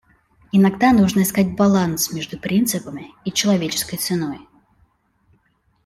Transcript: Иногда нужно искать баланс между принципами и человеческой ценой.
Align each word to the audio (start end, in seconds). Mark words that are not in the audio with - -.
Иногда 0.51 0.93
нужно 0.93 1.21
искать 1.21 1.55
баланс 1.55 2.11
между 2.11 2.39
принципами 2.39 3.11
и 3.23 3.31
человеческой 3.31 3.97
ценой. 3.97 4.39